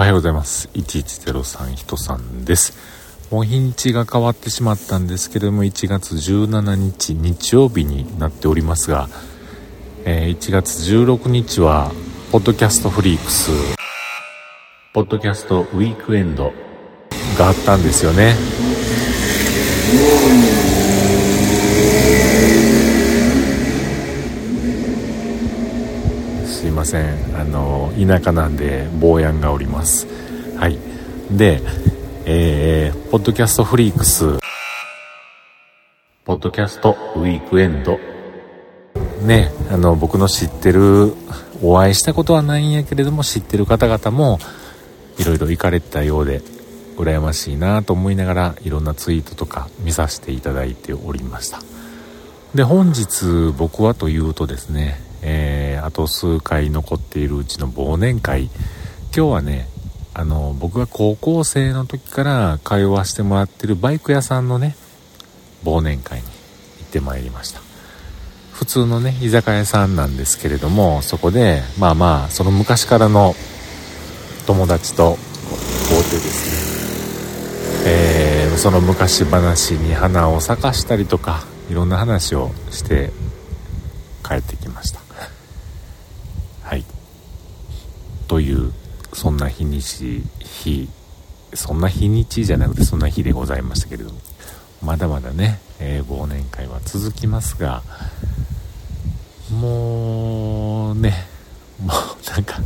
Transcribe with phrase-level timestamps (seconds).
[0.00, 0.70] おはようございます。
[0.72, 2.72] 1103人さんです。
[3.30, 9.10] もう日にちが変わってしまったんですけれども、1月17日日曜日になっておりますが、
[10.06, 11.92] えー、1月16日は、
[12.32, 13.50] ポッドキャストフリークス、
[14.94, 16.54] ポッドキャストウィークエンド
[17.36, 18.32] があったんですよね。
[26.46, 27.40] すいません。
[27.40, 30.06] あの田舎なんで坊やんがおります。
[30.56, 30.78] はい。
[31.30, 31.62] で
[32.26, 34.38] えー、ポッドキャストフリークス。
[36.24, 37.98] ポッドキャストウィークエンド。
[39.22, 41.14] ねあの僕の知ってる
[41.62, 44.38] お会いしたことはないんやけれども知ってる方々も
[45.18, 46.40] いろいろ行かれてたようで
[46.96, 51.60] 羨ましいなと思いながらいろんなツイートとか見させていただいておりました。
[52.54, 58.44] で本日僕はというとですねえー、あと数回残っているうちの忘年会。
[59.14, 59.68] 今日はね
[60.14, 64.76] あの僕が高校生の時から通わせてもらってるバイク屋さんのね
[65.64, 66.30] 忘年会に行
[66.84, 67.60] ってまいりました。
[68.52, 73.34] 普通のね居酒屋さんなんですけれどもそこでまあまあその昔からの
[74.46, 75.16] 友達と
[75.88, 83.10] 会うてですね、えー、その昔話に花を咲かしたりとかいろんな話をして
[84.26, 85.00] 帰ってきました。
[86.62, 86.84] はい。
[88.26, 88.72] という
[89.12, 90.88] そんな日にち日
[91.54, 94.18] そんな日にちじゃなくてそんな日でございましたけれども
[94.82, 97.82] まだまだね、えー、忘年会は続きますが
[99.52, 101.26] もうね
[101.82, 102.58] もうなんか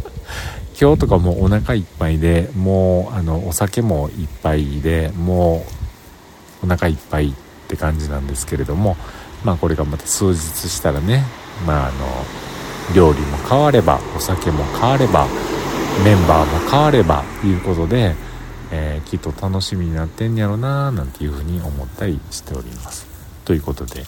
[0.79, 5.65] 今日とかもうお腹いっぱいでもうあのお酒もいっぱいでも
[6.63, 8.97] うお腹いっぱいって感じなんですけれども
[9.45, 11.25] まあこれがまた数日したらね
[11.67, 12.07] まああの
[12.95, 15.27] 料理も変わればお酒も変われば
[16.05, 18.15] メンバーも変わればいうことで、
[18.71, 23.07] えー、きっと楽しみになってんやろななんていうふうに思ったりしております。
[23.45, 24.05] ということで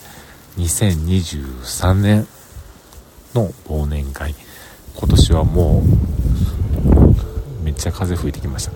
[0.59, 2.27] 2023年
[3.35, 4.35] の忘年会
[4.97, 8.73] 今年はもうめっちゃ風吹いてきました、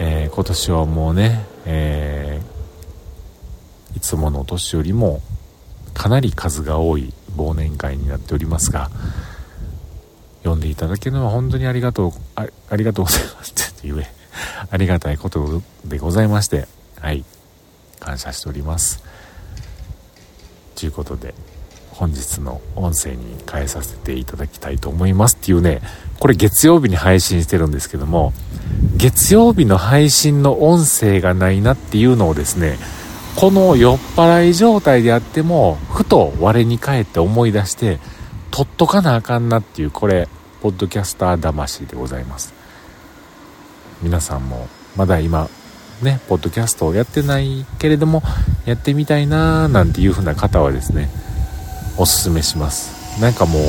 [0.00, 2.19] えー、今年はもうね、えー、
[4.10, 5.20] つもの年よりも
[5.94, 8.90] かなり数が多い忘年会になっておりますが
[10.38, 14.10] 読んでいただけるのは本当にありがとうあありがとうございますって言え
[14.68, 16.66] ありがたいことでございまして
[16.98, 17.24] はい
[18.00, 19.02] 感謝しております。
[20.74, 21.34] ということで
[21.90, 25.82] 本日の音声に変えさせていただきたいと思いますっていうね
[26.18, 28.32] これ月曜日に配信してるんですけども
[28.96, 32.78] 月曜日の配信の音声がないなっていうのをですね
[33.36, 37.98] この酔っ払い状態であってもふと我に返って思い出して
[38.50, 40.28] 取っとかなあかんなっていうこれ
[40.60, 42.52] ポッドキャスター魂でございます。
[44.02, 45.48] 皆さんもまだ今
[46.02, 48.22] ねポッドキャストをやってないけれども
[48.66, 51.10] やってみたいなーなんていう風な方はですね
[51.96, 53.20] おすすめします。
[53.20, 53.62] なんかもう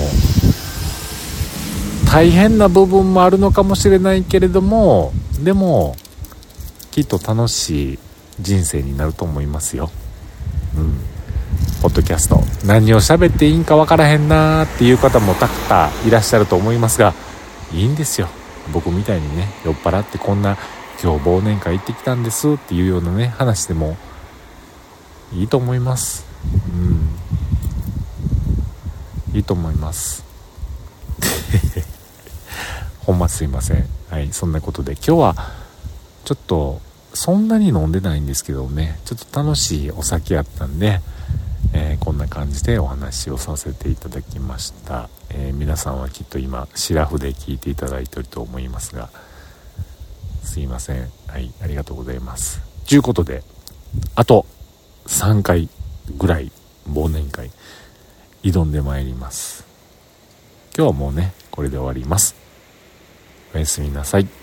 [2.10, 5.96] 大変な部分もあるのかもしれないけれどもでも
[6.92, 8.00] きっと楽しい
[8.40, 9.90] 人生になると思いますよ。
[10.76, 11.00] うん。
[11.82, 12.40] ポッドキャスト。
[12.66, 17.14] 何を喋っていいんかわからへんなーっていう方もたくさんいらっしゃると思いますが、
[17.74, 18.28] いいんですよ。
[18.72, 20.58] 僕みたいにね、酔っ払ってこんな
[21.02, 23.98] 今日忘年会行ってきたんですっていうようなね、話でも
[25.34, 26.26] いいと思います。
[26.70, 27.10] うん。
[29.34, 30.24] いいと思います。
[33.06, 33.88] ほんますいません。
[34.10, 35.36] はい、そんなことで今日は
[36.26, 36.82] ちょっと
[37.14, 39.00] そんなに飲んでないんですけどね。
[39.06, 41.00] ちょっと楽しいお酒やったんで、
[41.74, 49.10] えー、こんな感じでお話をさせていただきました、えー、皆さんはきっと今シラフで聞いていただいていると思いますが。
[50.44, 51.10] すいません。
[51.28, 52.62] はいありがとうございます。
[52.88, 53.44] ということで
[54.16, 54.46] あと
[55.08, 55.70] 3回
[56.18, 56.52] ぐらい
[56.90, 57.52] 忘年会
[58.44, 59.66] 挑んでまいります。
[60.76, 62.36] 今日はもうねこれで終わります。
[63.54, 64.41] おやすみなさい。